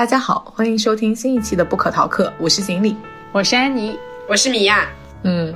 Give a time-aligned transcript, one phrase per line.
[0.00, 2.96] 大家好，欢迎收听新一期的不可逃课，我是锦鲤，
[3.32, 4.88] 我是安妮，我是米娅。
[5.24, 5.54] 嗯，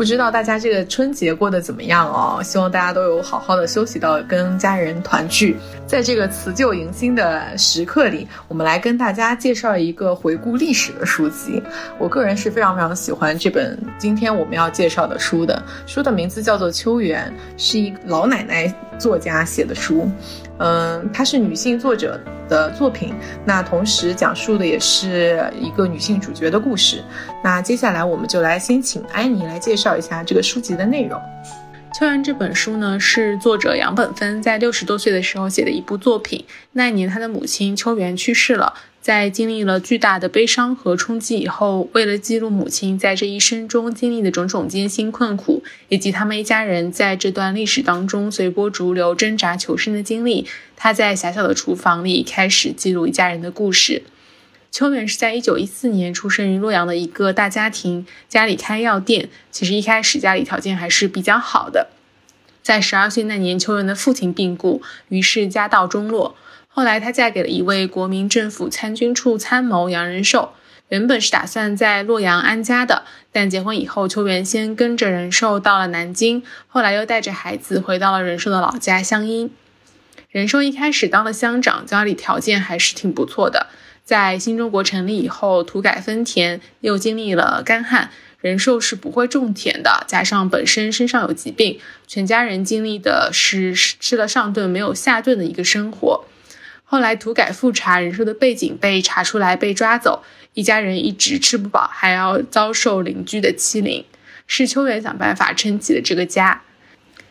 [0.00, 2.42] 不知道大家这个春节过得怎么样哦？
[2.42, 5.58] 希望大家都有好好的休息到跟家人团聚。
[5.86, 11.62] 在这个辞旧迎新的时刻里，我们来跟大家介绍一个回顾历史的书籍。
[11.98, 15.62] 我个人是非常非常喜欢这本今天我们要介绍的书的。
[15.86, 17.30] 书的名字叫做《秋园》，
[17.62, 20.08] 是一老奶奶作家写的书。
[20.56, 23.14] 嗯，她是女性作者的作品，
[23.46, 27.02] 那同时讲述的也是一个女性主角的故事。
[27.42, 31.20] 那接下来我们就来先请安妮来介绍一下这个书籍的内容。
[31.98, 36.44] 《秋园》这本书呢，是作者杨本芬在六十多岁的时候写的一部作品。
[36.72, 38.74] 那一年，他的母亲秋园去世了。
[39.00, 54.02] 在经历了巨大的悲伤和冲击以后，为了记录母亲在这一生中经历的种种艰辛困苦，以及他们一家人在这段历史当中随波逐流、挣扎求生的经历，他在狭小的厨房里开始记录一家人的故事。
[54.70, 59.28] 秋元是在一九一四年出生于洛阳的一个大家庭，家里开药店。
[59.50, 61.88] 其实一开始家里条件还是比较好的。
[62.62, 66.36] 在十二岁那年，秋元的父亲病故，于是家道中落。
[66.68, 70.52] 后来，她嫁给了一位国民政府参军处参谋杨仁寿。
[70.88, 79.50] 原本是打算在洛阳安家的，但结婚以后，邱元先跟着仁寿到了南京，后来又带着孩子回到了仁寿的老家湘阴。
[80.30, 83.66] 仁寿一开始当了乡长，家里条件还是挺不错的。
[84.10, 88.10] 在新中国成立以后，土改分田，又经历了干旱，
[88.40, 96.24] 仁寿是不会种田的，加上本身身上有疾病，全家人经历的是吃了上顿没有下顿的一个生活。
[96.82, 100.24] 后来土改复查，人寿的背景被查出来，被抓走，
[100.54, 104.04] 一家人一直吃不饱，还要遭受邻居的欺凌。
[104.48, 106.62] 是秋元想办法撑起了这个家。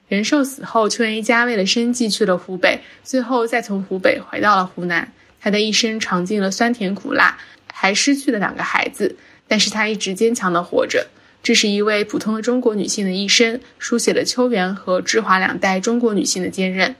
[0.07, 5.11] 仁寿死后，秋元一家为了生计去了湖北，最后再从湖北回到了湖南。
[5.41, 7.37] 他的一生尝尽了酸甜苦辣，
[7.71, 9.15] 还失去了两个孩子，
[9.47, 11.07] 但是他一直坚强的活着。
[11.41, 16.95] 这是一位普通的中国女性的一生，书写了秋元和志华两代中国女性的坚韧。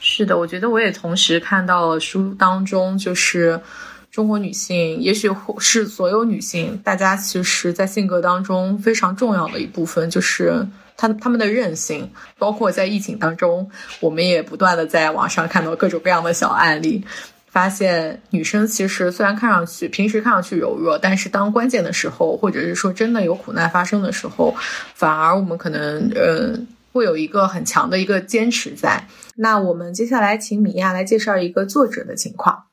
[0.00, 3.60] 是的，我觉得我也同时看到了书当中，就是
[4.12, 10.64] 中国女性，也许是所有女性，大家其实在性格当中非常重要的一部分，就是
[10.96, 12.08] 她她们的韧性。
[12.38, 13.68] 包括在疫情当中，
[13.98, 17.04] 我们也不断的在网上看到各种各样的小案例，
[17.50, 24.54] 发现女生其实虽然看上去平时看上去柔弱，但是当关键的时候，或者是说真的有苦难发生的时候，
[24.94, 26.58] 反而我们可能呃。
[26.92, 29.06] 会有一个很强的一个坚持在。
[29.36, 32.64] 那我们接下来请米娅来介绍一个作者的情况。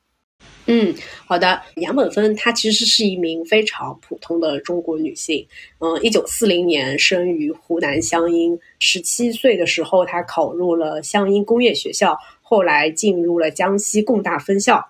[0.66, 0.92] 嗯，
[1.24, 1.62] 好的。
[1.76, 5.46] 杨本芬她其实是一名非常普通的中国女性。
[5.78, 14.82] 嗯，一九四零年生于湖南湘阴，十七岁的时候她考入了湘阴工业学校，后来进入了江西工大分校。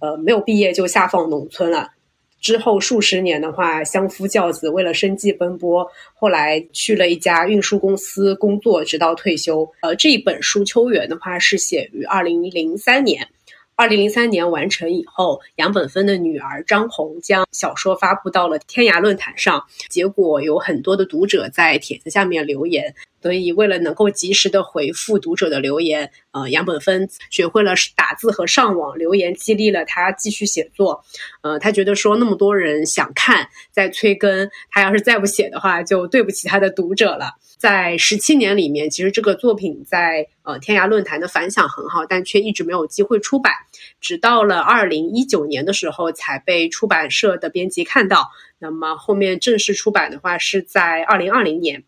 [0.00, 1.92] 呃，没有毕业就下放农村了。
[2.40, 5.88] 之后数十年的话，相夫教子，为了生计奔波。
[6.12, 9.66] 后来去了一家运输公司工作，直到退休。
[9.80, 13.28] 呃，这一本书《秋园》的话是写于二零零三年。
[13.76, 22.94] 二零零三年完成以后，杨本芬的女儿张红将小说发布到了天涯论坛上，结果有很多的读者在帖子下面留言。
[23.24, 31.02] 所以，为了能够及时的回复读者的留言，呃，杨本芬学会了打字和上网留言，激励了他继续写作。
[31.40, 37.30] 呃，他觉得说那么多人想看，在催更，他要是再不写的话，就对不起他的读者了。
[37.56, 43.54] 在十七年里面，其实这个作品在呃天涯论坛的反响很好，但却一直没有机会出版，
[44.02, 48.28] 直到了二零一九年的时候才被出版社的编辑看到。
[48.58, 51.84] 那么后面正式出版的话是在二零二零年。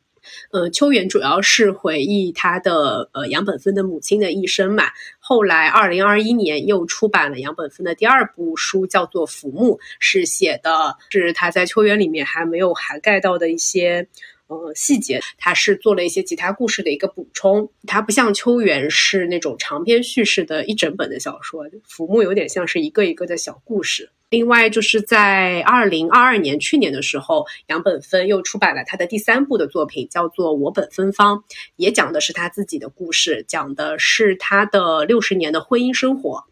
[0.50, 4.84] 呃，秋园主要是回忆他的呃杨本芬的母亲的一生嘛。
[5.18, 14.06] 后来，二零二一年又出版了杨本芬的第二部书，叫做《浮木》，是写的是他在秋园里面还没有涵盖到的一些
[14.46, 15.20] 呃细节。
[15.38, 17.70] 他是做了一些其他故事的一个补充。
[17.86, 24.10] 它不像秋园是那种长篇叙事的一整本的小说，《浮木》有点像是一个一个的小故事。
[24.28, 31.36] 另外，就是在二零二二年去年的时候，杨本芬又出版了他的第三部的作品，叫做《我本芬芳》，
[31.76, 36.42] 也讲的是他自己的故事，讲的是他的六十年的婚姻生活。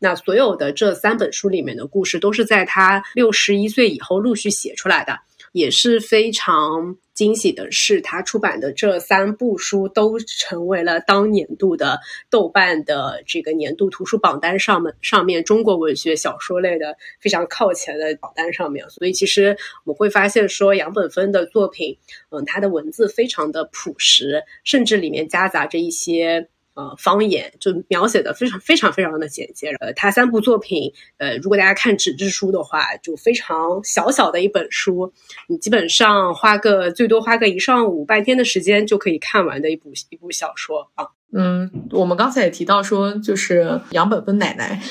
[0.00, 5.20] 那所有的这三本书里面的故事，都是在他六十一岁以后陆续写出来的。
[5.52, 11.98] 也是非常惊喜的是，他出版的这三部书都成为了当年度的
[12.30, 18.88] 豆瓣的这个年度图书榜单上面上面中国文学小说类的非常靠前的榜单上面。
[18.90, 21.98] 所以，其实我们会发现说，杨本芬的作品，
[22.30, 29.70] 嗯，他的文字非常的朴实，甚至里面夹杂着一些呃方言，就描写的非常非常非常的简洁。
[29.80, 35.12] 呃，他三部作品，呃，如果大家看纸质书的话，就非常小小的一本书，
[35.48, 41.06] 你基本上花个最多花个一上午半天的时间就可以看完的一部一部小说啊。
[41.32, 44.82] 嗯，我们刚才也提到说，就是杨本芬奶奶，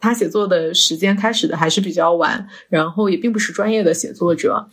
[0.00, 4.68] 她写作的时间开始的还是比较晚，然后也并不是专业的写作者。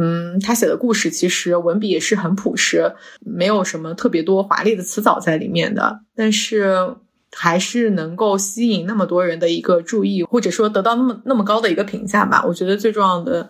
[0.00, 6.94] 嗯，他写的故事其实文笔也是很朴实，没有什么特别多华丽的词藻在里面的，但是
[7.32, 12.44] 还是能够吸引那么多人的一个注意，或者说得到那么那么高的一个评价吧。
[12.46, 13.48] 我觉得最重要的，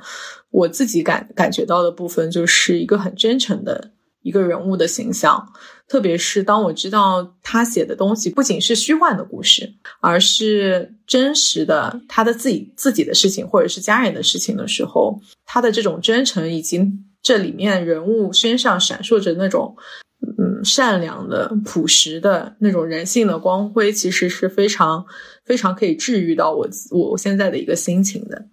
[0.50, 3.90] 我自己感感觉到的部分，就是一个很真诚的
[4.22, 5.52] 一个人物的形象。
[5.88, 16.92] 特别是当我知道他写的东西不仅是虚幻的故事，而是真实的他的自己自己的事情或者是家人的事情的时候，他的这种真诚以及
[17.22, 19.74] 这里面人物身上闪烁着那种
[20.20, 25.06] 嗯善良的朴实的那种人性的光辉，其实是非常
[25.46, 28.44] 非常可以治愈到我我现在的一个心情的。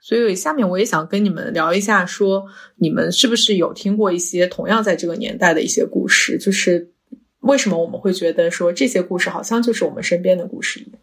[0.00, 2.46] 所以下面我也想跟你们聊一下，说
[2.76, 6.38] 你们是不是有听过一些同样在这个年代的一些故事？
[6.38, 6.90] 就是
[7.40, 11.00] 为什么我们会觉得说这些故事好像就是我们身边的故事一样？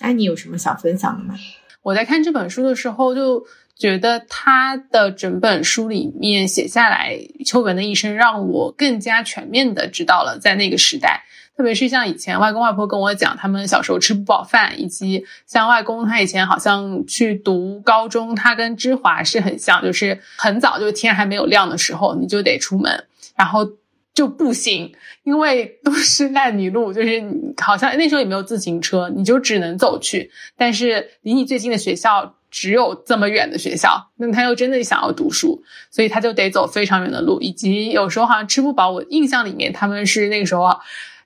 [0.00, 1.34] 哎，你有什么想分享的吗？
[1.82, 3.44] 我在看这本书的时候，就
[3.76, 11.24] 觉得他的整本书里面写下来秋文的一生，让我更加全面的知道了在那个时代。
[11.54, 23.04] 特别是像以前外公外婆跟我讲，他们小时候吃不饱饭，以及像外公他以前好像去读高中，他跟芝华是很像，就是很早就天还没有亮的时候你就得出门，
[23.36, 23.68] 然后
[24.14, 24.92] 就步行，
[25.24, 27.22] 因为都是烂泥路，就是
[27.62, 30.30] 好像那时候也没有自行车，你就只能走去。
[30.56, 38.90] 但是离你最近的学校只有这么远的学校，那他又真的想要读书，所以他就得走非常远的路，以及有时候好像吃不饱。
[38.90, 40.80] 我印象里面他们是那个时候。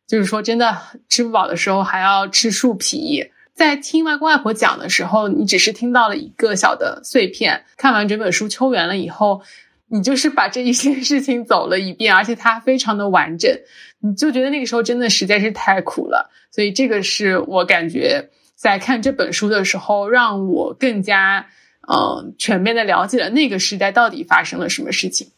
[0.07, 0.77] 就是说，真的
[1.09, 3.31] 吃不饱的时候还要吃树皮。
[3.55, 7.65] 在听外公外婆讲的时候，你只是听到了一个小的碎片。
[7.77, 9.41] 看完整本书《秋园》了以后，
[9.89, 13.51] 你就是把这一些事情走了一遍，而且它非常的完整。
[14.01, 16.31] 你就觉得那个时候真的实在是太苦了。
[16.53, 21.47] 所以这个是我感觉在看这本书的时候，让我更加
[21.89, 25.29] 嗯全面的了解了那个时代到底发生了什么事情。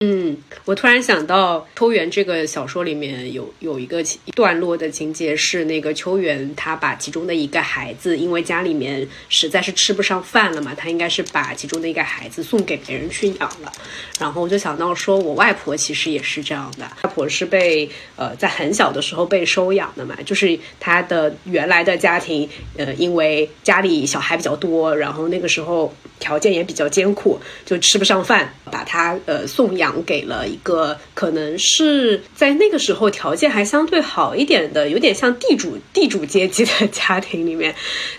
[0.00, 4.02] 嗯，我突然想到《秋园》这个小说里面有有一个
[4.34, 13.72] 段落的情节是，那个秋园他把其中的一个孩子，因为家里面实在是吃不上饭了嘛，他应该是把其中的一个孩子送给别人去养了。
[14.18, 29.83] 然后我就想到说，我外婆其实也是这样的，外婆是被呃在很小的时候被收养的嘛，就是她的原来的家庭，呃，因为家里小孩比较多，然后那个时候条件也比较艰苦，就吃不上饭，把她呃送养。
[29.84, 37.74] 养给了一个可能是在那个时候条件还相对好一点的，有点像地主地主阶级的家庭里面，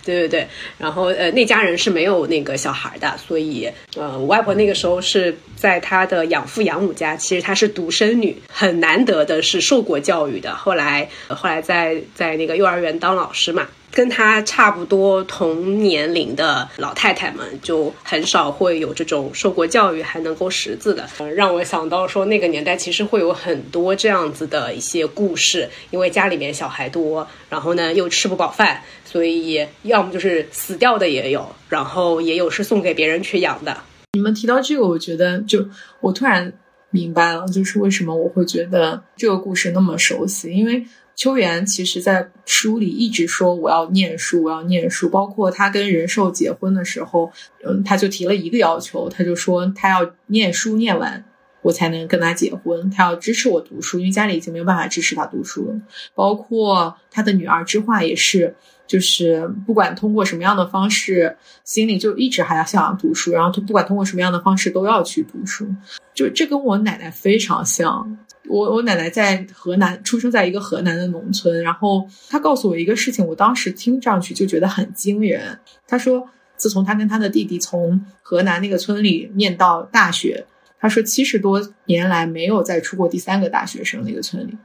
[0.06, 0.48] 对对对。
[0.78, 3.68] 然后呃，那家人是没有那个小孩的，所以
[3.98, 10.54] 呃，我外婆那个时候是在她的养父养母家，其实她是独生女，很难得的是受过教育的。
[10.54, 13.68] 后来后来在在那个幼儿园当老师嘛。
[13.96, 21.08] 跟他差不多同年龄的老太太们，就很少会有这种受过教育还能够识字的。
[21.20, 33.78] 嗯让我想到说，那个年代其实会有很多这样子的一些故事，因为家里面小孩多，然后呢又吃不饱饭，所以要么就是死掉的也有，然后也有是送给别人去养的。
[34.12, 35.70] 你们提到这个，我觉得就
[36.02, 36.52] 我突然
[36.90, 40.86] 明白了，就是为什么我会觉得这个故事那么熟悉，因为。
[41.16, 45.10] 秋元其实，在书里一直说我要念书，我要念书。
[45.10, 47.32] 包括他跟仁寿结婚的时候，
[47.66, 51.24] 嗯，他就提了一个要求，他就说他要念书念完，
[51.62, 52.90] 我才能跟他结婚。
[52.90, 55.76] 他要支持我读书，因为家里已经没有办法支持他读书了。
[56.14, 58.54] 包括他的女儿之画也是，
[58.86, 65.66] 就是不管通过什么样的方式，心里就一直还要想读书，然后他不管通过什么样的方式都要去读书。
[66.14, 68.18] 就这跟我奶奶非常像。
[68.48, 75.60] 我我奶奶在河南出生在一个河南的农村，然后她告诉我一个事情，我当时听上去就觉得很惊人。
[75.88, 80.46] 她说，自从她跟她的弟弟从河南那个村里念到大学，
[80.80, 84.58] 她说七十多年来没有再出过第三个大学生那个村里。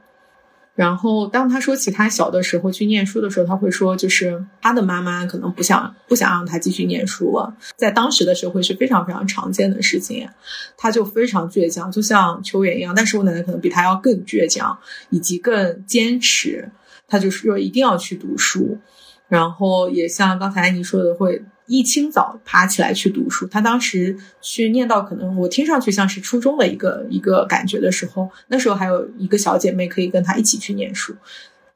[0.81, 10.27] 然后，当他说起他小的时候去念书的时候，他会说，就是他的妈妈可能不想不想让他继续念书了，在当时的社会是非常非常常见的事情。
[10.75, 14.75] 他就非常倔强，就像秋远一样，但是我奶奶可能比他要更倔强，
[15.11, 16.71] 以及更坚持。
[17.07, 18.79] 他就是说一定要去读书，
[19.27, 21.43] 然后也像刚才你说的，会。
[21.71, 23.47] 一清早爬起来去读书。
[23.47, 31.15] 他当时去念到可能我听上去像是初中的一个一个感觉的时候，那时候还有一个小姐妹可以跟他一起去念书。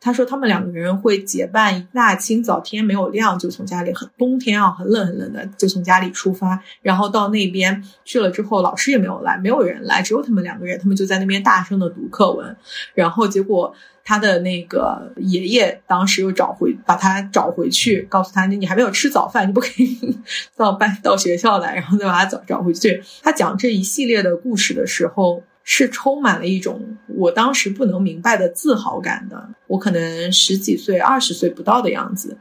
[0.05, 12.55] 他说他们两个人会结伴，一大清早天没有亮就从家里很冬天啊很冷很冷的就从家里出发，然后到那边去了之后，老师也没有来，没有人来，只有他们两个人，他们就在那边大声的读课文，
[12.93, 20.19] 然后结果他的那个爷爷当时又找回把他找回去，告诉他你还没有吃早饭，你不可以
[20.55, 23.03] 到班到学校来，然后再把他找找回去。
[23.23, 25.41] 他讲这一系列的故事的时候。
[25.67, 29.49] 是充满了一种我当时不能明白的自豪感的。
[29.65, 32.37] 我可能十几岁、二十岁不到的样子，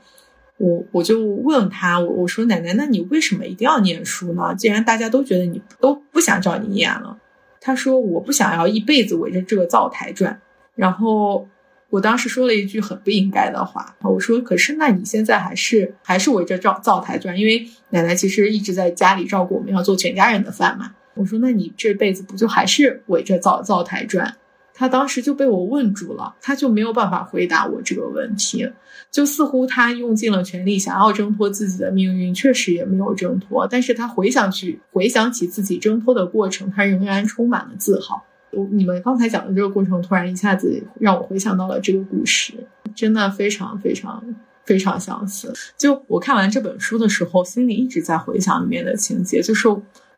[0.59, 4.54] 我我就问他，我我说奶奶，那你为什么一定要念书呢？
[4.54, 7.19] 既然大家都觉得你都不想找你念了，
[7.62, 10.38] 他说我不想要一辈子围着这个灶台转。
[10.75, 11.49] 然后
[11.88, 20.93] 我当时说了一句很不应该的话，我说可是那你现在还是还是围着灶灶台转，因为奶奶其实一直在家里照顾我们，要做全家人的饭嘛。
[21.14, 24.37] 我说：“那你这辈子不就还是围着灶灶台转？”
[24.76, 28.68] 他当时就被我问住了，他就没有办法回答我这个问题，
[29.09, 33.68] 就似乎他用尽了全力想要挣脱自己的命运，确实也没有挣脱。
[33.71, 38.25] 但是他回想去回想起自己挣脱的过程，他仍然充满了自豪。
[38.73, 42.52] 你们刚才讲的这个过程，突然一下子让我回想到了这个故事，
[42.97, 44.25] 真的非常非常
[44.64, 45.52] 非常相似。
[45.78, 49.68] 就我看完这本书的时候，心里一直在回想里面的情节，就是。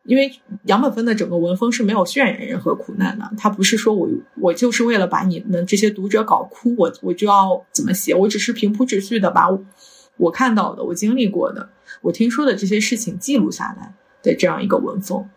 [0.07, 0.33] 因为
[0.65, 4.09] 杨本芬的整个文风是没有渲染任何苦难的，他不是说我
[4.41, 9.49] 我就是为了把你们这些读者搞哭，我我就要怎么写，我只是平铺直叙的把
[10.17, 11.69] 我看到的、我经历过的、
[12.03, 15.29] 我听说的这些事情记录下来的这样一个文风，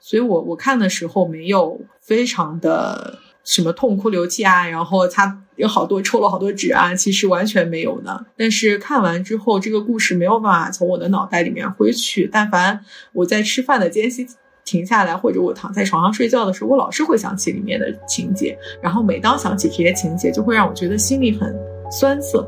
[0.00, 3.18] 所以我我看的时候没有非常的。
[3.48, 8.26] 什么痛哭流涕啊，然后他有好多抽了好多纸啊，其实完全没有的。
[8.36, 12.28] 但是看完之后，这个故事没有办法从我的脑袋里面挥去。
[12.30, 14.26] 但凡我在吃饭的间隙
[14.66, 18.54] 停下来，或者我躺在床上睡觉的时候，我老是会想起里面的情节。
[18.82, 21.56] 然后每当想起这些情节，就会让我觉得心里很
[21.90, 22.46] 酸涩。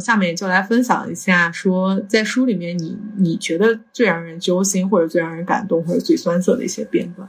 [0.00, 7.28] 下面就来分享一下，说在书里面，你你觉得最让人揪心，或者最让人感动，或者最酸涩的一些片段。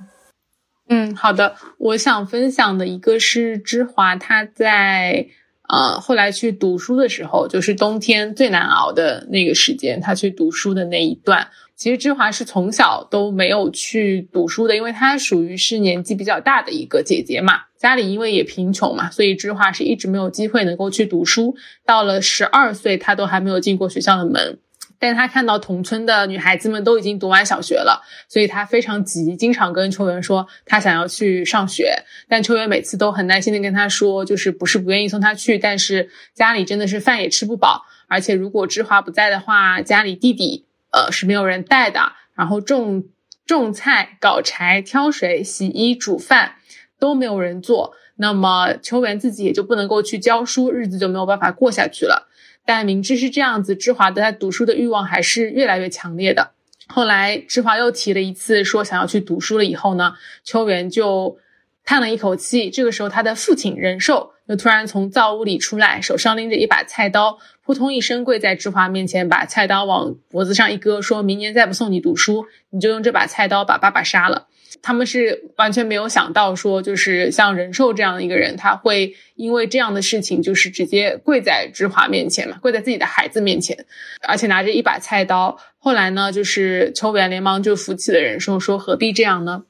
[0.88, 5.28] 嗯，好的，我想分享的一个是芝华，他在
[5.72, 11.48] 呃后来去读书的时候，就是冬天最难熬的那个时间，他去读书的那一段。
[11.78, 21.56] 其实芝华是从小都没有去读书的，因为她属于是年纪比较大的一个姐姐嘛，家里因为也贫穷嘛，所以芝华是一直没有机会能够去读书。
[21.84, 24.60] 到了十二岁，他都还没有进过学校的门。
[25.02, 31.94] 但他看到同村的女孩子们都已经读完小学了，所以他非常急，经常跟秋元说他想要去上学。
[32.30, 40.68] 但秋元每次都很耐心的跟他说，就是不是不愿意送他去，但是家里真的是饭也吃不饱，而且如果芝华不在的话，家里弟弟。
[40.94, 43.06] 呃，是没有人带的，然后种
[43.46, 46.56] 种菜、搞柴、挑水、洗衣、煮饭
[47.00, 52.28] 都没有人做，那么秋元自己也就不能够去教书，日子就没有办法过下去了。
[52.74, 56.52] 但明知是这样子，芝华的他读书的欲望还是越来越强烈的。
[56.88, 60.14] 后来芝华又提了一次说想要去读书了，以后呢，
[60.46, 61.38] 秋元就
[61.84, 62.70] 叹了一口气。
[62.70, 67.40] 这个时候，他的父亲仁寿又突然从灶屋里出来，手上拎着一把菜刀。
[67.64, 74.48] 扑通一声跪在芝华面前，把菜刀往脖子上一搁，说明年再不送你读书，你就用这把菜刀把爸爸杀了。
[74.82, 83.86] 他们是完全没有想到，说就是像仁寿这样的一个人，他会因为这样的事情，就是直接跪在芝华面前嘛，跪在自己的孩子面前，
[84.28, 85.58] 而且拿着一把菜刀。
[85.78, 89.64] 后来呢，就是秋元连忙就扶起了仁寿，说何必这样呢？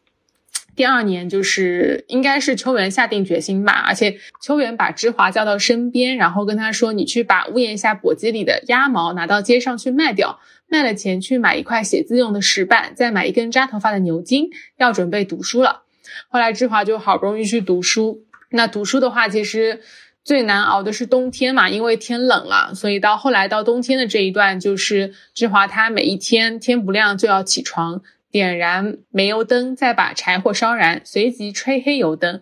[0.76, 15.84] 第二年就是应该是秋元下定决心吧，而且秋元把芝华叫到身边，然后跟他说：“你去把屋檐下簸箕里的鸭毛拿到街上去卖掉，卖了钱去买一块写字用的石板，再买一根扎头发的牛筋，要准备读书了。”
[16.30, 18.24] 后来芝华就好不容易去读书。
[18.50, 19.82] 那读书的话，其实
[20.24, 28.02] 最难熬的是冬天嘛，因为天冷了，所以到后来到冬天的这一段，就是芝华他每一天天不亮就要起床。
[28.32, 32.42] 点燃煤油灯，再把柴火烧燃，随即吹黑油灯，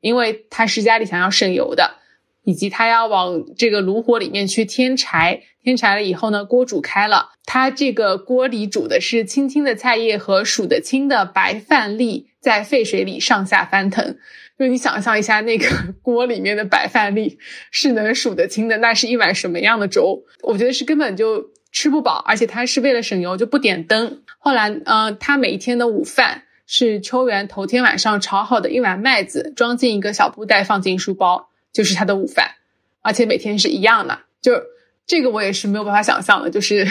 [0.00, 1.96] 因为他是家里想要省油的，
[2.44, 14.16] 以及他要往这个炉火里面去添柴，添柴了以后呢，锅煮开了，他这个锅里煮的是青青的菜叶和数得清的白饭粒，在沸水里上下翻腾。
[14.56, 15.66] 就你想象一下，那个
[16.00, 17.38] 锅里面的白饭粒
[17.72, 20.22] 是能数得清的，那是一碗什么样的粥？
[20.42, 24.22] 我觉得是根本就吃不饱，而且他是为了省油就不点灯。
[24.44, 32.56] 后来，嗯，他每一天的午饭是秋元头天晚上炒好的一碗麦子，装进一个小布袋，放进书包，就是他的午饭，
[33.00, 34.20] 而且每天是一样的。
[34.42, 34.52] 就
[35.06, 36.86] 这个我也是没有办法想象的，就是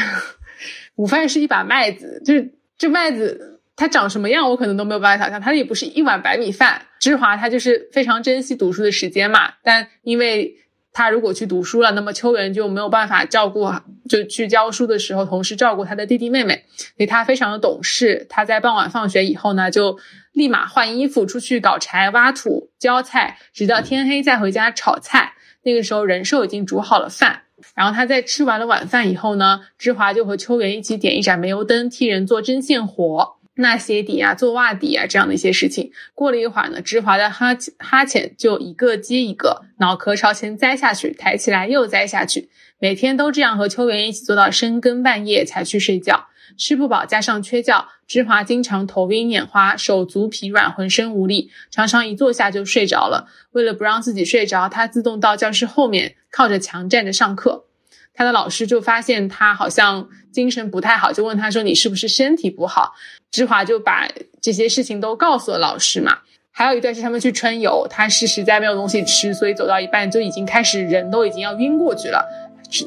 [0.96, 3.52] 午饭是一把麦子，就是这麦子。
[3.76, 5.42] 它长什么样，我可能都没有办法想象。
[5.42, 6.86] 它也不是一碗白米饭。
[7.00, 10.56] 芝华他就是非常珍惜读书的时间嘛，但因为
[10.94, 13.70] 他如果去读书了，那么秋元就没有办法照顾，
[14.08, 18.28] 就去教书的时候同时照顾他的弟弟妹妹，所以他非常的懂事。
[18.30, 19.98] 他在傍晚放学以后呢，就
[20.34, 25.34] 立马换衣服出去搞柴、挖土、浇菜，直到天黑再回家炒菜。
[25.64, 27.42] 那个时候人寿已经煮好了饭，
[27.74, 33.38] 然后他在吃完了晚饭以后呢，芝华就和秋元一起点一盏煤油灯，替人做针线活。
[33.56, 35.92] 纳鞋底啊，做袜底啊，这样的一些事情。
[36.14, 42.50] 过了一会儿呢，芝华的哈欠哈欠就一个接一个，脑壳朝前栽下去，抬起来又栽下去。
[42.80, 46.28] 每天都这样和秋元一起做到深更半夜才去睡觉。
[46.58, 53.28] 吃不饱加上缺觉，芝华经常头晕眼花，手足疲软，浑身无力，常常一坐下就睡着了。
[53.54, 57.66] 为了不让自己睡着，他自动到教室后面靠着墙站着上课。
[58.14, 62.94] 他的老师就发现他好像精神不太好，就问他说：“你是不是身体不好？”
[63.32, 64.08] 芝华就把
[64.42, 66.20] 这些事情都告诉了老师嘛。
[66.52, 72.28] 还有一段是他们去春游，他是实在没有东西吃，所以走到一半就已经开始人都已经要晕过去了。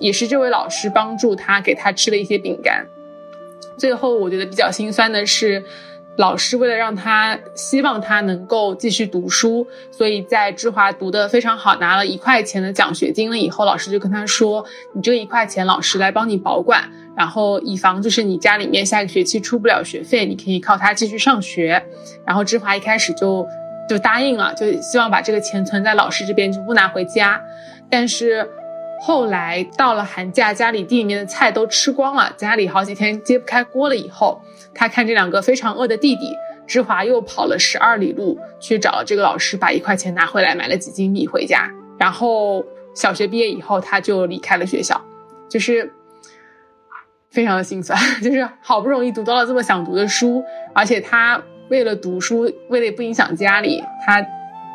[0.00, 2.86] 也是这位老师帮助他，给他吃了一些饼干。
[3.76, 5.64] 最后我觉得比较心酸的是。
[6.16, 21.84] 老师为了让他希望他能够继续读书，所以在芝华读的非常好，拿了一块钱的奖学金了以后，老师就跟他说：“你这一块钱，老师来帮你保管，然后以防就是你家里面下个学期出不了学费，你可以靠它继续上学。”
[22.24, 23.46] 然后芝华一开始就
[23.88, 27.40] 就答应了，就希望把这个钱存在老师这边，就不拿回家。
[27.90, 28.48] 但是
[29.02, 34.40] 后来到了寒假，家里地里面的菜都吃光了，家里好几天揭不开锅了以后。
[34.76, 36.32] 他看这两个非常饿的弟弟，
[36.66, 41.70] 芝华又跑了十二里路去找这个老师，把一块钱拿回来，买了几斤米回家。
[41.98, 45.00] 然后小学毕业以后，他就离开了学校，
[45.48, 45.90] 就是
[47.30, 54.24] 非常的心酸， 就是好不容易读到了这么想读的书，而且他为了读书，为了不影响家里，他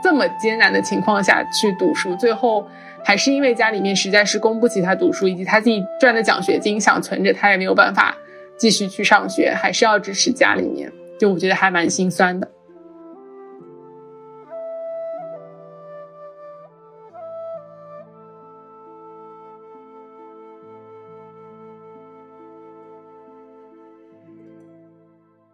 [0.04, 2.68] 这么艰难的情况下去读书，最后
[3.06, 8.18] 还是因为家里面实在是供不起他读书，以及他自己赚的奖学金想存着，他也没有办法。
[8.62, 12.48] 继续去上学，还是要支持家里面，就我觉得还蛮心酸的。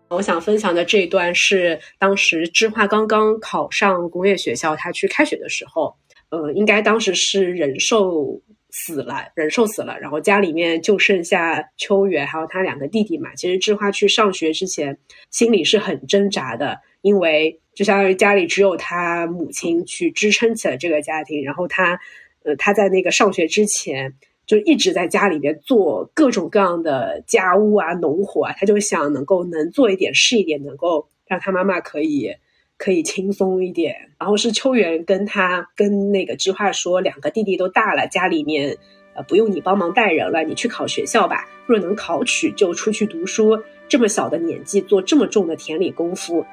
[0.10, 5.96] 我想分享的这一段是当时知画刚刚考上工业学校，他去开学的时候，
[6.28, 8.42] 呃，应该当时是人寿。
[8.80, 13.34] 死了，人寿死了，然后家里面就剩下秋元还有他两个弟弟嘛。
[13.34, 14.96] 其实智花去上学之前，
[15.32, 21.44] 心里是很挣扎的，因为就相当于家里只有他母亲去支撑起了这个家庭。
[21.44, 22.00] 然后他，
[22.44, 24.14] 呃，他在那个上学之前
[24.46, 32.32] 就一直在家里边做各种各样的家务啊、农活啊，他就想能够能做一点是一点，能够让他妈妈可以。
[32.78, 38.78] 可以轻松一点，然后是秋元跟他跟那个知画说，两个弟弟都大了，家里面
[39.16, 41.48] 呃不用你帮忙带人了，你去考学校吧。
[41.66, 43.60] 若能考取，就出去读书。
[43.90, 46.46] 这么小的年纪做这么重的田里功夫，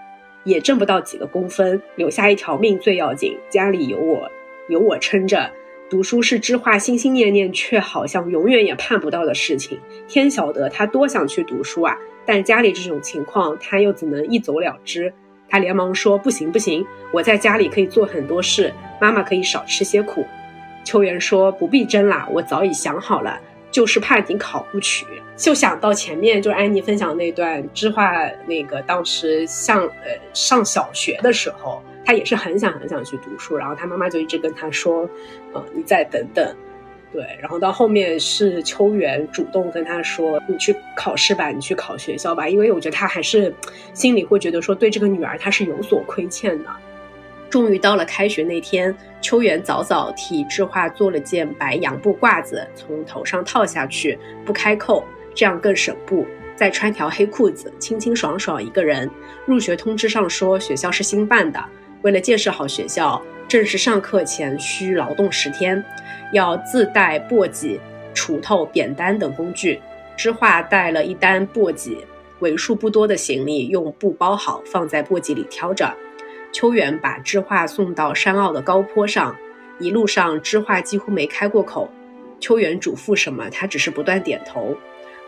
[0.45, 3.37] 也挣不到几个工分，留下一条命最要紧。
[3.51, 4.31] 家里有我，
[4.69, 5.51] 有我撑着，
[5.91, 9.79] 读书是知画心心念念却好像永远也盼不到的事情。
[10.09, 15.13] 天晓得他多想去读书啊，但家里这种情况，他又怎能一走了之？
[15.49, 20.27] 他连忙说：“不行，不行，我在家里可以做很多事，妈妈可以少吃些苦。”
[20.85, 28.13] 秋元说：“不必争啦，我早已想好了，就是怕你考不取。”就想到前面就是安妮分享那段知画，
[28.47, 35.09] 那个当时上呃上小学的时候，他也是很想很想去读书，然后他妈妈就一直跟他说
[35.53, 36.55] ：“呃，你再等等。”
[37.15, 43.55] 对，然后到后面是秋元主动跟他说：“你去考试吧，你去考学校吧。”因为我觉得他还是
[43.93, 46.71] 心里会觉得说对这个女儿他是有所亏欠的。
[47.49, 55.05] 终于到了开学那天，秋元早早替智化做了件白洋布褂子，从头上套下去，不开扣，
[55.37, 56.27] 这样更省布。
[56.57, 59.09] 再穿条黑裤子，清清爽爽一个人。
[59.47, 61.65] 入学通知上说学校是新办的，
[62.03, 65.85] 为了建设好学校，正式上课前需劳动十天。
[66.33, 67.79] 要自带簸箕，
[68.15, 69.81] 锄头、扁担等工具。
[70.17, 71.99] 知画带了一担簸箕，
[72.39, 75.93] 为数不多的行李用布包好，放在簸箕里挑着。
[76.53, 79.35] 秋元把知画送到山坳的高坡上，
[79.81, 81.91] 一路上知画几乎没开过口。
[82.39, 84.77] 秋元嘱咐什么，他只是不断点头。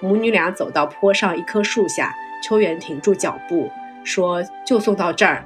[0.01, 3.69] 母女俩走到坡上一棵树下，秋元停住脚步，
[4.05, 5.45] 说：“就送到这儿。”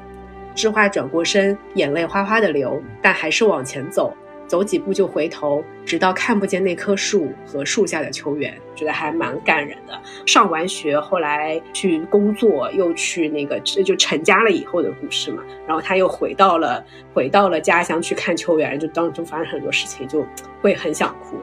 [0.54, 4.14] 知画转过身，眼泪哗哗的流，但还是往前走。
[4.50, 9.96] 走几步就回头，直到看不见那棵树和树下的球员，觉得还蛮感人的。
[10.26, 15.44] 上完学，后来去工作，又去那个就成家了以后的故事嘛。
[15.68, 16.84] 然后他又回到了
[17.14, 20.26] 回到了家乡去看球员，就当中发生很多事情，就
[20.60, 21.36] 会很想哭。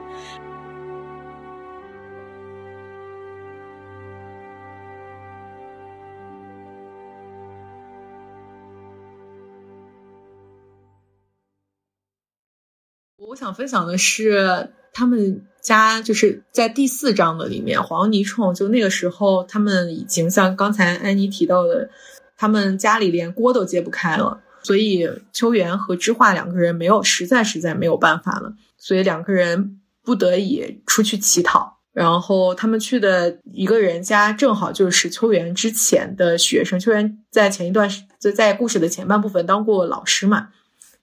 [13.28, 21.90] 我想分享的是，他们家就是在第四章的里面，黄泥冲就那个时候，他们已经像刚才安妮提到的，
[22.38, 31.76] 他们家里连锅都揭不开了，所以秋元和知画两个人没有，实在实在没有办法了，所以两个人不得已出去乞讨。
[31.92, 36.80] 然后他们去的一个人家，正好就是秋元之前的学生。
[36.80, 40.48] 秋元在前一段就在故事的前半部分当过老师嘛。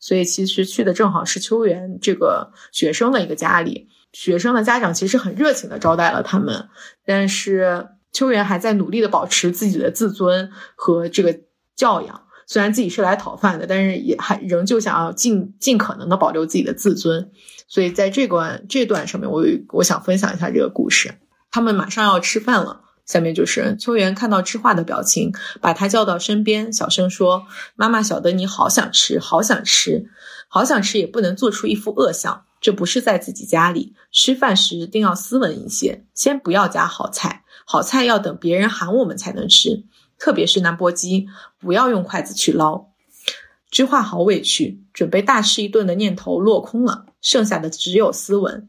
[0.06, 6.70] 所以其实去的正好是秋元这个学生的一个家里，学生的家长其实很热情的招待了他们，
[7.04, 11.40] 但是秋元还在努力的保持自己的自尊和这个
[11.76, 12.22] 教养。
[12.46, 17.32] 虽然自己是来讨饭的，但是也还仍旧想要尽尽可能的保留自己的自尊。
[17.68, 21.16] 所以在这段这段上面，我我想分享一下这个故事。
[21.50, 22.84] 他们马上要吃饭了。
[23.06, 27.46] 下面就是秋元看到知画的表情，把他叫到身边，小声说
[27.78, 30.10] ：“妈妈晓得你好想吃，好想吃，
[30.48, 32.46] 好想吃，也不能做出一副恶相。
[32.60, 39.84] 这不是在自己家里吃饭时，定要斯文一些，先不要夹好菜，好菜要等别人喊我们才能吃。
[40.18, 41.28] 特别是那波鸡，
[41.60, 42.88] 不要用筷子去捞。”
[43.70, 48.68] 知画好委屈，准备大吃一顿的念头落空了，剩下的只有斯文。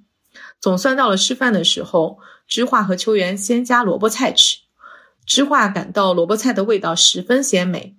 [0.60, 2.18] 总算到了吃饭的时候。
[2.46, 4.58] 知画和秋元先夹萝卜菜吃，
[5.26, 7.96] 知画感到萝卜菜的味道十分鲜美。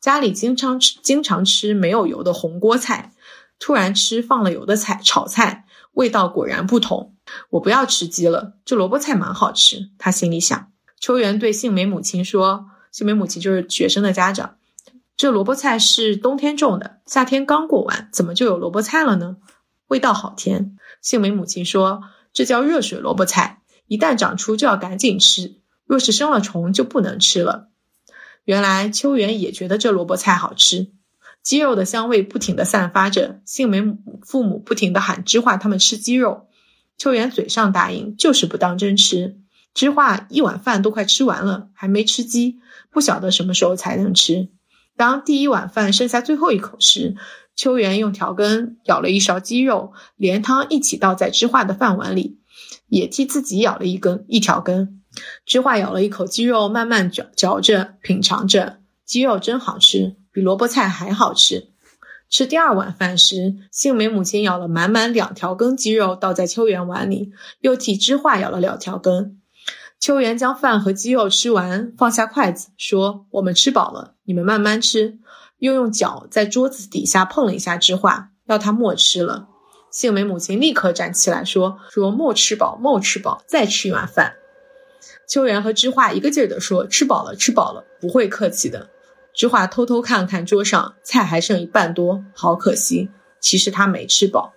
[0.00, 3.12] 家里经常吃经常吃没有油的红锅菜，
[3.58, 7.14] 突然吃放了油的菜炒菜，味道果然不同。
[7.50, 9.90] 我不要吃鸡了，这萝卜菜蛮好吃。
[9.96, 10.70] 他心里想。
[11.00, 14.56] 秋元对杏梅母亲说：“杏梅母亲就是学生的家长。
[15.16, 19.36] 这萝卜菜是冬天种的，夏天刚过完，怎么就有萝卜菜了呢？
[19.86, 22.02] 味道好甜。”杏梅母亲说
[22.34, 27.68] ：“这叫热水萝卜菜。”一旦长出就要赶紧吃，若是生了虫就不能吃了。
[28.44, 30.92] 原来秋元也觉得这萝卜菜好吃，
[31.42, 33.40] 鸡肉的香味不停的散发着。
[33.44, 33.82] 幸梅
[34.22, 36.48] 父母不停的喊知画他们吃鸡肉，
[36.98, 39.38] 秋元嘴上答应，就是不当真吃。
[39.72, 44.50] 知画一碗饭都快吃完了，还没吃鸡，不晓得什么时候才能吃。
[44.96, 47.16] 当第一碗饭剩下最后一口时，
[47.56, 52.38] 秋元用调羹舀了一勺鸡肉，连汤一起倒在知画的饭碗里。
[52.88, 55.02] 也替自己咬了一根一条根，
[55.44, 61.70] 知画咬了一口鸡肉，慢慢嚼嚼着品尝着，鸡肉真好吃，比萝卜菜还好吃。
[62.30, 69.40] 吃第二碗饭时，杏梅母亲舀了满满两条根鸡肉倒在秋园碗里，又替知画咬了两条根。
[70.00, 75.18] 秋园将饭和鸡肉吃完，放下筷子，说：“我们吃饱了，你们慢慢吃。”
[75.58, 79.48] 又用脚在桌子底下碰了一下知画，要他莫吃了。
[79.94, 84.34] 杏梅母亲立刻站起来说：“说莫吃饱，莫吃饱，再吃一碗饭。”
[85.28, 88.90] 秋元和知画一个劲儿地说：“吃饱了，吃饱了，不会客气的。”
[89.32, 93.08] 知画偷偷看了看桌上，菜还剩一半多，好可惜。
[93.38, 94.52] 其实他没吃饱。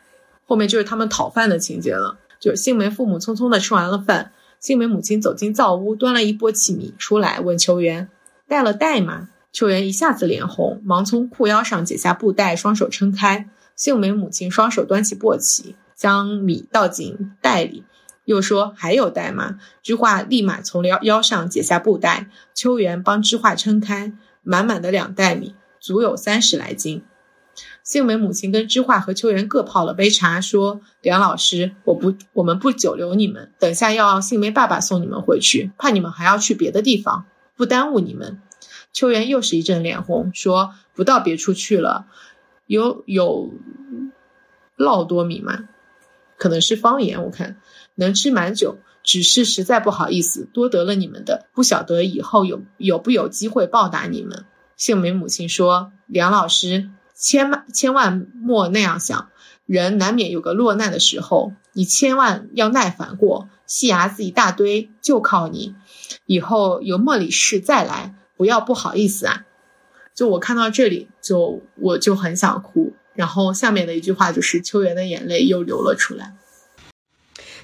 [0.48, 2.18] 后面就是他们讨饭的情节了。
[2.40, 8.10] 就是杏梅父母匆匆的吃完了饭，杏梅母亲走进灶屋，端了一钵器米出来，问秋元
[8.50, 13.48] ：“带了袋吗？”秋元一下子脸红，忙从裤腰上解下布袋，双手撑开。
[13.78, 17.84] 杏梅母亲双手端起簸箕，将米倒进袋里，
[18.26, 24.12] 又说：“还有袋吗？”知画立马从腰腰上解下布袋，秋元帮知画撑开，
[24.42, 27.04] 满满的两袋米，足有三十来斤。
[27.84, 38.42] 杏梅母亲跟知画和秋元各泡了杯茶，说：“梁老师，我不，我们不久留你们，等下要杏梅爸爸送你们回去，怕你们还要去别的地方，不耽误你们。”
[38.92, 42.08] 秋元又是一阵脸红，说：“不到别处去了。”
[42.68, 43.52] 有有
[44.78, 45.68] 烙多米吗？
[46.38, 47.24] 可能是方言。
[47.24, 47.58] 我看
[47.96, 54.46] 能吃蛮久，只是实在不好意思，多得了你们的，不晓得以后有有不有机会报答你们。
[54.76, 59.30] 杏梅母亲说：“梁老师，千万千万莫那样想，
[59.66, 63.50] 人难免有个落难的时候，你千万要耐烦过。
[63.66, 65.74] 戏伢子一大堆，就靠你。
[66.28, 69.47] 以后有莫里事再来，不要不好意思啊。
[70.18, 72.92] 就我看到这里，就我就很想哭。
[73.14, 76.34] 然后下面的一句话就是秋元的眼泪又流了出来。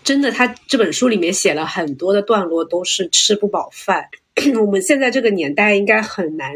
[0.04, 4.10] 真的，他这本书里面写了很多的段落都是吃不饱饭。
[4.64, 6.54] 我们现在这个年代应该很难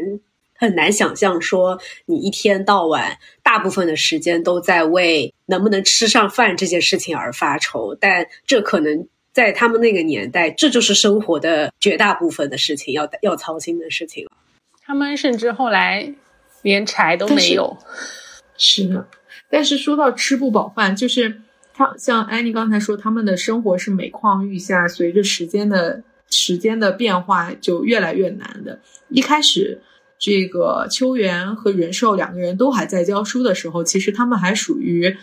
[0.54, 7.96] 很难想象说，你一天到晚大部分的时间都在为能不能吃上饭这件事情而发愁。
[7.96, 14.30] 但这可能在他们那个年代，这就是生活的绝大部分的事情要要操心的事情了。
[14.88, 16.14] 他们甚至后来
[16.62, 17.76] 连柴都没有。
[18.56, 19.06] 是的，
[19.50, 21.42] 但是说到吃不饱饭，就是
[21.74, 28.80] 他像安妮刚才说，他们的生活是每况愈下，随着时间的时间的变化就越来越难的。
[29.10, 29.82] 一开始，
[30.18, 35.18] 这个秋元和仁寿两个人都还在教书的时候，其实他们还属于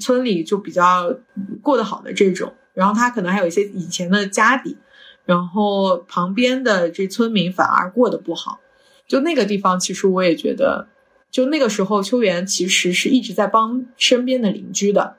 [0.00, 1.16] 村里就比较
[1.62, 2.52] 过得好的这种。
[2.74, 4.76] 然后他可能还有一些以前的家底，
[5.24, 8.58] 然后旁边的这村民反而过得不好。
[9.06, 10.88] 就那个地方，其实我也觉得。
[11.28, 15.16] 就那个时候，秋元其实是一直在帮身边的邻居的，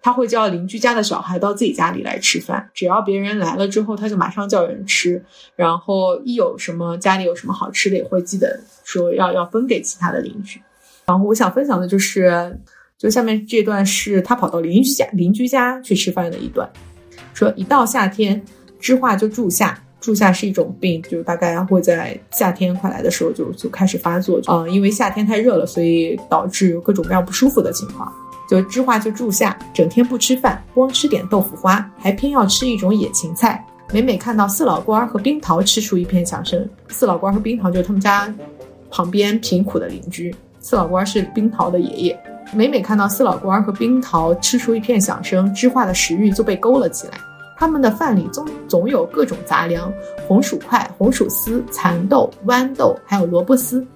[0.00, 5.22] 他会叫邻居家的小孩到自己家里来吃饭，只要别人来了之后，他就马上叫人吃，
[5.56, 10.62] 然后一有什么家里有什么好吃的，也会记得说要要分给其他的邻居。
[11.04, 12.58] 然后我想分享的就是，
[12.96, 16.70] 就下面这段是他跑到邻居家邻居家去吃饭的一段，
[17.34, 18.42] 说一到夏天，
[18.78, 19.84] 知画就住下。
[20.00, 28.10] 住下是一种病，就大概会在夏天快来的时候就就开始发作啊，因为夏天太热了，所以导致有各种各样不舒服的情况。
[28.48, 33.64] 就知画就住下，整天不吃饭，光吃点豆腐花，还偏要吃一种野芹菜。
[33.92, 38.32] 每每看到四老官和冰桃吃出一片响声，四老官和冰桃就是他们家
[38.90, 42.20] 旁边贫苦的邻居，四老官是冰桃的爷爷。
[42.52, 47.12] 每每看到四老官和冰桃吃出一片响声，知画的食欲就被勾了起来。
[47.60, 49.92] 他们的饭里总总有各种杂粮，
[50.26, 53.86] 红薯块、红薯丝、蚕豆、豌豆，还有萝卜丝，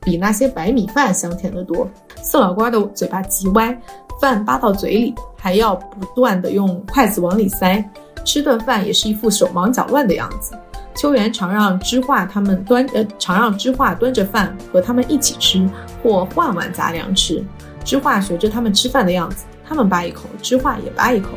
[0.00, 1.88] 比那些白米饭香甜得多。
[2.22, 3.74] 四老瓜的嘴巴极歪，
[4.20, 7.82] 饭扒到嘴里还要不断的用筷子往里塞，
[8.22, 10.52] 吃顿饭也是一副手忙脚乱的样子。
[10.94, 15.66] 秋元常让知画他们端呃，常让知画端着饭和他们一起吃，
[16.02, 17.42] 或换碗杂粮吃。
[17.82, 21.30] 知画学着他们吃饭的样子，他们扒一口，知画也扒一口。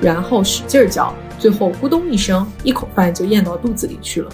[0.00, 4.30] 然后使劲嚼，最后咕咚一声，一口饭就咽到肚子里去了。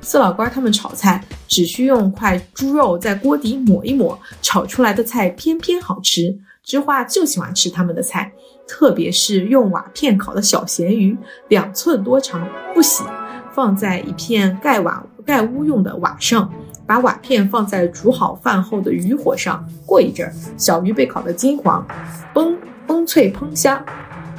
[0.00, 6.38] 四老官他们炒菜，只需用块猪肉在锅底抹一抹，炒出来的菜偏偏好吃。
[6.62, 8.32] 知画就喜欢吃他们的菜，
[8.66, 11.16] 特别是用瓦片烤的小咸鱼，
[11.48, 13.02] 两寸多长，不洗，
[13.52, 16.52] 放在一片盖瓦盖屋用的瓦上，
[16.84, 21.86] 把瓦片放在煮好饭后的鱼火上，过一阵儿，小鱼被烤得金黄，
[22.32, 23.84] 崩崩脆烹香。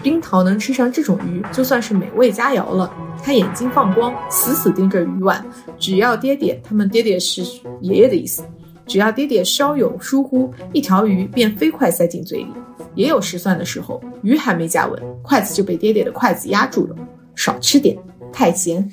[0.01, 2.91] 冰桃能吃上这种鱼，就算是美味佳肴了。
[3.23, 5.45] 他眼睛放光，死死盯着鱼碗。
[5.79, 7.41] 只要爹爹，他们爹爹是
[7.81, 8.43] 爷爷的意思。
[8.85, 12.47] 只要爹爹稍有疏忽，一条鱼便飞快塞进嘴里。
[12.95, 16.95] 也有失算的时候，鱼还没夹稳，筷子就被爹爹的筷子压住了。
[17.35, 17.97] 少吃点，
[18.31, 18.89] 太咸。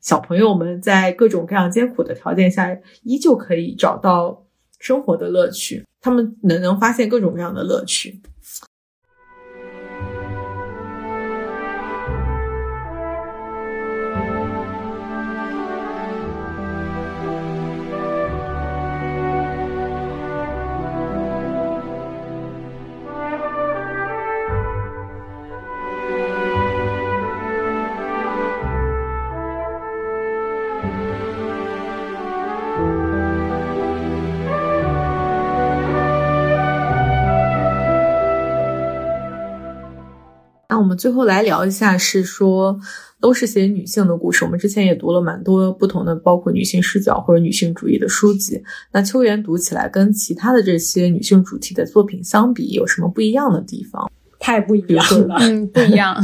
[0.00, 4.44] 小朋友们在各种各样艰苦的条件下，依旧可以找到
[4.78, 5.84] 生活的乐趣。
[6.00, 8.20] 他们能能发现各种各样的乐趣。
[40.78, 42.78] 我们最后来聊一下，是说
[43.20, 44.44] 都是写女性的故事。
[44.44, 48.62] 我们之前也读了蛮多不同的，包括女性视角或者女性主义的书籍。
[48.92, 54.10] 那秋园读起来跟其他的这些女性主题的作品相比，有什么不一样的地方？
[54.38, 56.16] 太不一样了，嗯，不一样。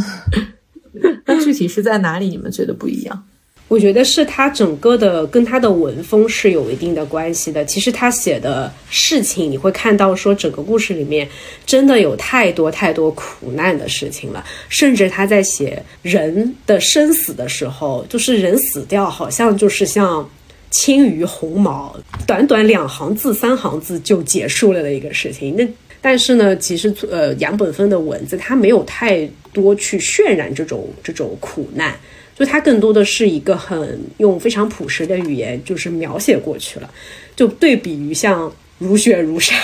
[1.27, 2.29] 那具体是在哪里？
[2.29, 3.25] 你们觉得不一样？
[3.67, 7.65] 我觉得是他整个的跟他的文风是有一定的关系的。
[7.65, 11.27] 其实他写的事情，你会看到说整个故事里面
[11.65, 14.45] 真的有太多太多苦难的事情了。
[14.69, 20.29] 甚至他在写人的生死的时候，就是人死掉，好像就是像
[20.71, 21.97] 轻于鸿毛，
[22.27, 25.57] 短短两行字、三行字就结束了的一个事情。
[25.57, 25.67] 那
[26.03, 31.97] 但是呢，其实呃，杨本芬的文字他没有太多去渲染这种这种苦难。
[32.37, 36.91] 就它更多的是一个很用非常朴实的语言，就是描写过去了。
[37.37, 39.57] 就对比于像如雪如山，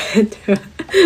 [0.46, 0.62] 对吧？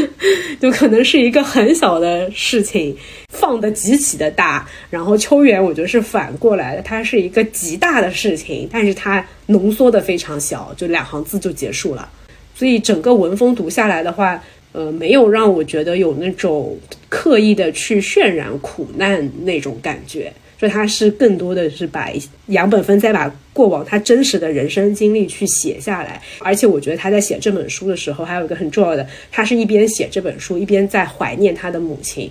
[0.61, 2.95] 就可能是一个很小的事情，
[3.29, 4.69] 放的极其的大。
[4.91, 12.09] 然后秋园，我觉得是反过来的，它是一个极大的事情，但是它浓缩的非常小，就两行字就结束了。
[12.55, 20.33] 所以整个文风读下来的话，呃，没有让我觉得有那种刻意的去渲染苦难那种感觉。
[20.65, 22.11] 所以他是更多的是把
[22.47, 32.31] 杨本芬再把过往他真实的人生经历去写下来，而且我觉得他在写这本书的时候，还有一个很重要的，他是一边写这本书，一边在怀念他的母亲。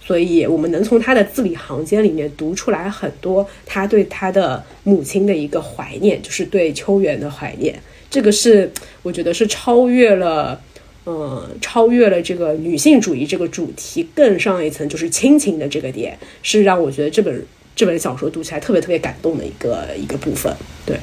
[0.00, 7.74] 所以我们能从他的字里行间里面读出来很多他对他的母亲的一个怀念，就是对秋园的怀念。
[8.08, 8.70] 这个是
[9.02, 10.60] 我觉得是超越了，
[11.06, 17.44] 嗯，超越了这个女性主义这个主题更上一层，就是亲情的这个点，是让我觉得这本。
[17.74, 20.54] 这本小说读起来特别特别感动的一个一个部分，
[20.86, 20.98] 对。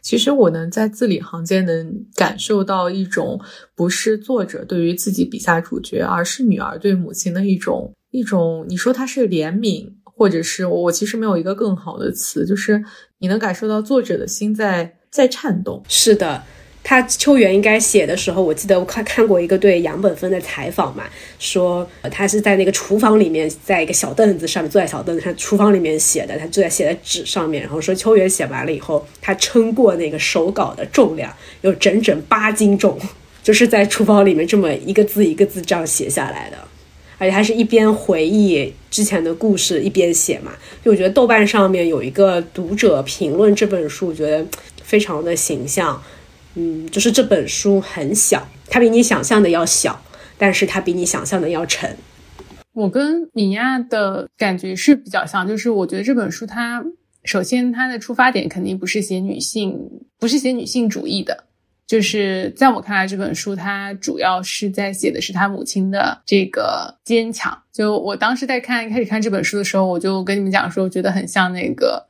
[0.00, 3.38] 其实我能在字里行间能感受到一种
[3.74, 8.64] 不是作者对于自己笔下主角，而是女儿对母亲的一种一种。
[8.68, 12.82] 你说她是怜悯，或者是我其实没有一个更好的词，就是
[13.18, 15.82] 你能感受到作者的心在在颤动。
[15.88, 16.42] 是的。
[16.86, 21.04] 他秋园应该写的时候，我记得我看看过一个对杨本芬的采访嘛，
[21.38, 33.00] 说他是在那个厨房里面，在一个小凳子上面坐在小凳子上，厨房里面写的，他就在写在纸上面，然后说秋园写完了以后，他称过那个手稿的重量有整整八斤重，
[33.42, 36.58] 就是在厨房里面这么一个字一个字这样写下来的，
[37.16, 40.52] 而且他是一边回忆之前的故事一边写嘛，
[40.84, 44.44] 就我觉得豆瓣上面有一个读者评论这本书，我觉得
[44.82, 46.02] 非常的形象。
[46.56, 50.00] 嗯，就是这本书很小，它比你想象的要小，
[50.38, 51.96] 但是它比你想象的要沉。
[52.72, 56.84] 我跟米娅的感觉是比较像，就是我觉得这本书它
[57.24, 59.78] 首先它的出发点肯定不是写女性，
[60.18, 61.44] 不是写女性主义的，
[61.86, 67.56] 就是在我看来这本书它主要是在写的是他母亲的这个坚强。
[67.72, 72.06] 就我当时在看开始看这本书的时候，我就跟你们讲说，我觉得很像那个。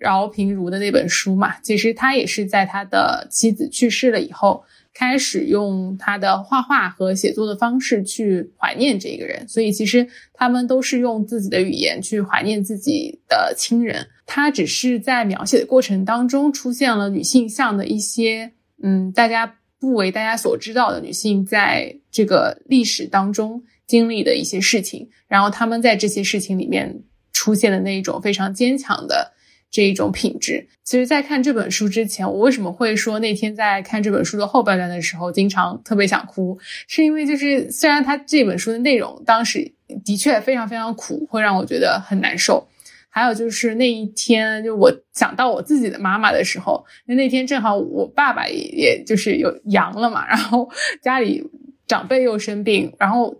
[0.00, 9.48] 饶平如的那本书嘛，其实他也是在他的妻子去世了以后，开始用他的画画和写作的方式去怀念这个人。
[9.48, 14.06] 所以其实他们都是用自己的语言去怀念自己的亲人。
[14.26, 29.32] 他只是在描写的过程当中出现了女性向的一些，嗯，大家不为大家所知道的女性在这个历史当中经历的一些事情，然后他们在这些事情里面出现的那一种非常坚强的。
[29.70, 39.70] 这一种品质，其实，在看这本书之前，我为什么会说那天在看这本书的后半段的时候，经常特别想哭，是因为就是虽然他这本书的内容当时
[40.04, 42.66] 的确非常非常苦，会让我觉得很难受。
[43.10, 50.68] 还有就是那一天，就我想到我自己的妈妈的时候，那那天正好我爸爸也也就是有阳了嘛，然后
[51.02, 51.44] 家里
[51.86, 53.36] 长辈又生病，然后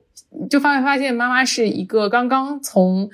[0.51, 3.09] 就发没发现妈妈是一个刚刚从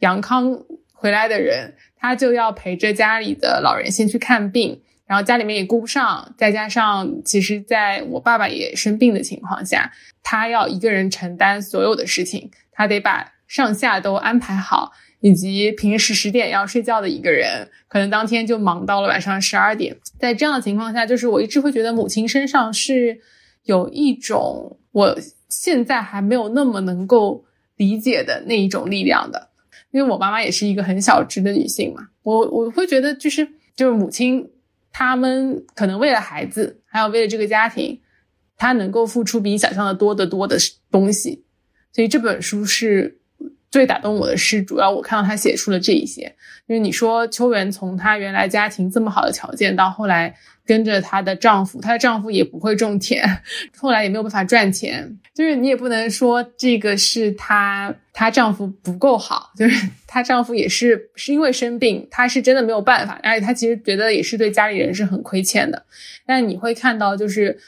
[0.00, 1.74] 阳康回来的人。
[1.98, 9.90] 他就要陪着家里的老人先去看病，然后家里面也顾不上，再加上其实在我爸爸也生病的情况下，
[10.22, 19.96] 他要一个人承担所有的事情，他得把上下都安排好，以及平时十点要睡觉的一个人，可能当天就忙到了晚上十二点。
[20.20, 23.18] 在这样的情况下，就是我一直会觉得母亲身上是
[23.64, 27.44] 有一种我现在还没有那么能够
[27.76, 29.48] 理解的那一种力量的。
[29.90, 34.50] 因为我妈妈也是一个很小只的女性嘛，我我会觉得就是就是母亲，
[34.92, 38.00] 他们可能为了孩子，还有为了这个家庭，
[38.56, 40.56] 她能够付出比你想象的多得多的
[40.90, 41.44] 东西，
[41.92, 43.20] 所以这本书是
[43.70, 46.22] 最打动我的是，主要我看到她写出了这一些。
[46.66, 50.34] 因为你说秋元从她原来家庭这么好的条件，到后来。
[50.68, 53.24] 跟着她的丈夫，她的丈夫也不会种田，
[53.78, 55.18] 后来也没有办法赚钱。
[55.34, 65.82] 就是你也不能说这个是她，她丈夫不够好，就是她丈夫也是是因为生病，她是真的没有办法，而且她其实觉得也是对家里人是很亏欠的。
[66.26, 67.58] 但你会看到，就是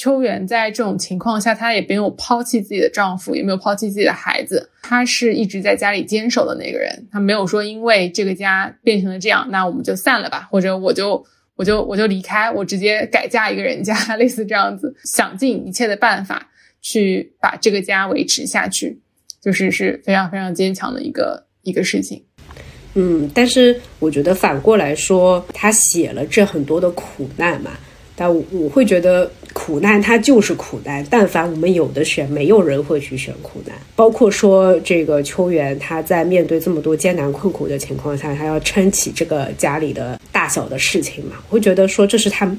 [0.00, 7.06] 秋元在这种情况下，她也没有抛弃自己的丈夫，也没有抛弃自己的孩子，她是一直在家里坚守的那个人。
[7.12, 11.22] 她没有说因为这个家变成了这样，那我们就散了吧，或者我就。
[11.56, 16.48] 我就我就离开，我直接改嫁一个人家， 类似这样子，想尽一切的办法
[16.80, 18.98] 去把这个家维持下去，
[19.42, 22.24] 就是是非常非常坚强的一个一个事情。
[22.94, 27.72] 嗯，但是我觉得反过来说，他写了这很多的苦难嘛。
[28.16, 33.76] 但我会觉得苦难它就是苦难，但凡我们有的选，没有人会去选苦难。
[33.96, 41.36] 包括说这个秋元，他在面对这么多艰难困苦的情况下，他要撑起这个家里的大小的事情嘛。
[41.48, 42.50] 我会觉得说这是他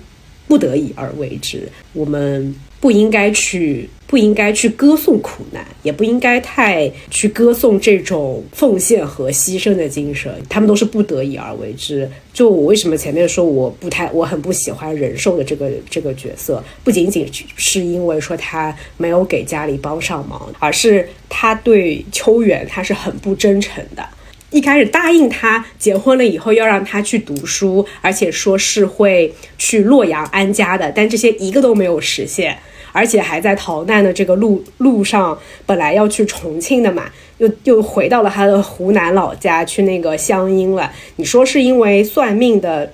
[0.47, 1.67] 不得已而为之。
[1.93, 10.29] 我们不应该去，不应该去歌颂苦难，也不应该太去歌颂这种奉献和牺牲的精神。
[10.49, 12.07] 他们都是不得已而为之。
[12.33, 24.05] 就我为什么前面说我不太，我很不喜欢仁寿的这个这个角色，不仅仅是因为说他没有给家里帮上忙，而是他对秋元他是很不真诚的。
[24.49, 32.59] 一开始答应他结婚了以后要让他去读书，而且说是会去洛阳安家的，但这些一个都没有实现，
[32.91, 40.91] 而且还在逃难的这个路路上，本来要去重庆的嘛，又又回到了他的湖南老家去那个湘阴了。
[41.15, 42.91] 你说是因为算命的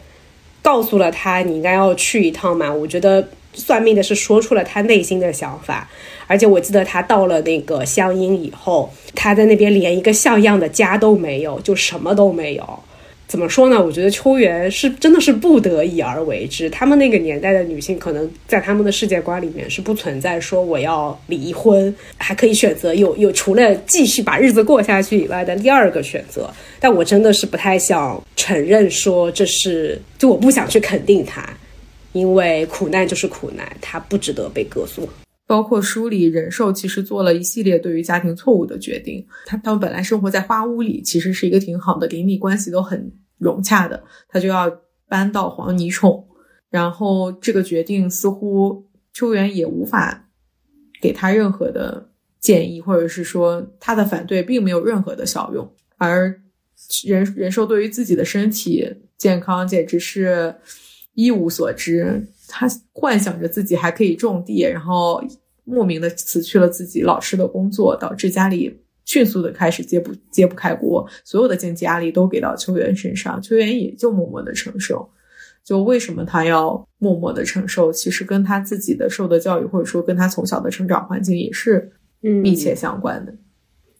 [0.61, 2.73] 告诉了他你应该要去一趟嘛？
[2.73, 5.87] 我觉得算命的是说出了他内心的想法。
[6.27, 12.79] 而且我记得他到了那个湘阴以后，他在那边连一个像样的家都没有，就什么都没有。
[13.27, 13.83] 怎么说呢？
[13.83, 16.69] 我觉得秋元是真的是不得已而为之。
[16.69, 26.49] 他们那个年代的女性，可能在他们的世界观里面是不存在说我要离婚，还可以选择有有除了继续把日子过下去以外的第二个选择。
[26.79, 31.45] 但我真的是不太想承认说这是，就我不想去肯定他，
[32.13, 35.05] 因为苦难就是苦难，他不值得被歌颂。
[35.47, 39.25] 包括书里，仁寿其实做了一系列对于家庭错误的决定。
[39.45, 44.03] 他他们本来生活在花屋里，其实是一个挺好的，邻里关系都很融洽的。
[44.27, 44.69] 他就要
[45.07, 46.27] 搬到黄泥冲，
[46.69, 50.29] 然后这个决定似乎秋元也无法
[51.01, 52.09] 给他任何的
[52.41, 55.73] 建议，或者是说他的反对并没有任何的效用。
[55.95, 56.41] 而
[57.05, 58.85] 仁仁寿对于自己的身体
[59.17, 60.53] 健康简直是
[61.17, 62.27] 一无所知。
[62.47, 65.21] 他幻想着自己还可以种地，然后
[65.65, 75.09] 莫名的辞去了自己老师的工作，导致家里迅速的开始揭不揭不开锅，所有的经济压力都给到秋元身上，秋元也就默默的承受。
[75.63, 77.91] 就为什么他要默默的承受？
[77.91, 81.91] 其实跟他自己的受的教育，或者说跟他从小的成长环境也是
[82.21, 83.33] 密切相关的。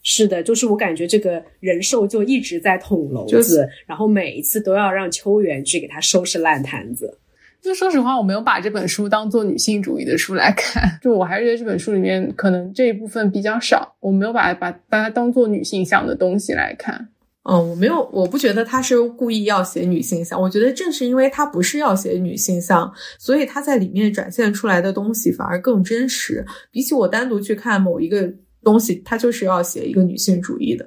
[0.10, 7.20] 是的，就是我感觉这个人寿就一直在捅娄子，然后每一次都要让秋元去给他收拾烂摊子。
[7.62, 17.10] 就说实话，我没有把这本书当做女性主义的书来看，就我还是觉得这本书里面可能这一部分比较少，我没有把把把它当做女性向的东西来看。
[17.44, 22.90] 嗯，我没有，我不觉得他是故意要写女性向，我觉得正是因为他不是要写女性向，
[23.20, 26.46] 所以他在里面展现出来的东西反而更真实。
[26.72, 28.32] 比起我单独去看某一个
[28.64, 30.86] 东西，他就是要写一个女性主义的，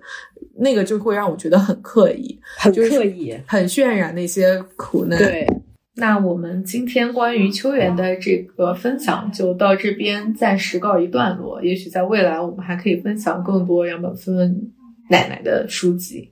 [0.57, 5.19] 那个就会让我觉得很刻意，很刻意，很渲染那些苦难。
[5.19, 5.47] 对。
[5.97, 11.63] 那我们今天关于秋园的这个分享就到这边暂时告一段落。
[11.63, 14.73] 也许在未来，我们还可以分享更多杨本芬
[15.11, 16.31] 奶奶的书籍。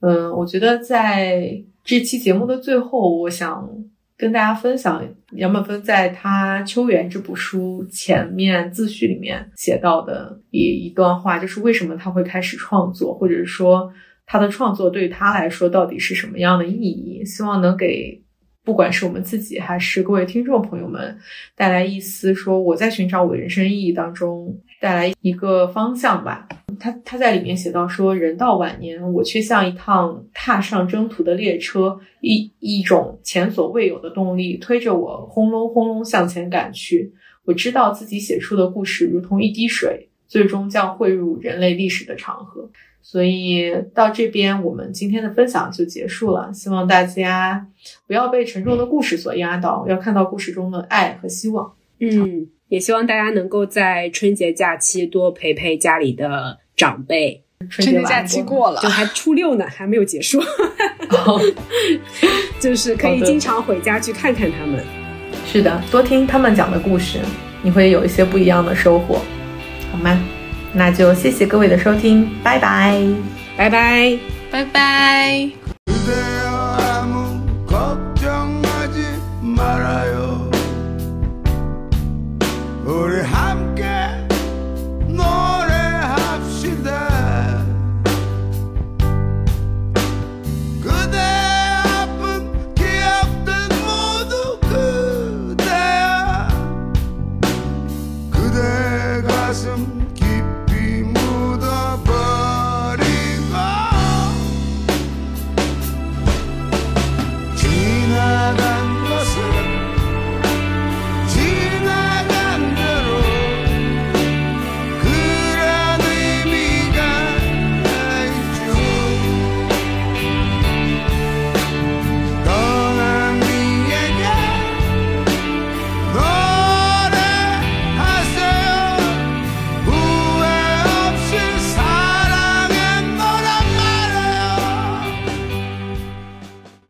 [0.00, 3.68] 嗯，我觉得在这期节目的最后，我想
[4.20, 5.02] 跟大家分享
[5.32, 13.90] 杨本芬在他《秋园》这部书前面自序里面写到的一一段话，就是为什么他会开始创作，或者说
[14.26, 17.24] 他的创作对他来说到底是什么样的意义？
[17.24, 18.22] 希望能给。
[18.62, 21.18] 不管是我们自己还是各位听众朋友们，
[21.56, 26.46] 带来一丝说我在寻找我人生意义当中带来一个方向吧。
[26.80, 37.12] 他他在里面写到说，人到晚年，我却像一趟踏上征途的列车，一一种前所未有的动力推着我轰隆轰隆向前赶去。
[37.44, 42.70] 我知道自己写出的故事如同一滴水，最终将汇入人类历史的长河。
[43.02, 46.52] 所以到这边，我们今天的分享就结束了。
[46.52, 47.66] 希望大家
[48.06, 51.72] 不要被沉重的故事所压倒，要看到故事中的爱和希望。
[51.98, 57.42] 嗯，也希望大家能够在春节假期多陪陪家里的长辈。
[57.68, 60.42] 春节假期过了，就还初六呢， 还没有结束。
[62.58, 64.82] 就是可以经常回家去看看他们。
[65.46, 67.18] 是的，多听他们讲的故事，
[67.60, 69.20] 你会有一些不一样的收获，
[69.92, 70.18] 好吗？
[70.72, 72.98] 那就谢谢各位的收听，拜拜，
[73.58, 74.18] 拜拜，
[74.50, 75.59] 拜拜。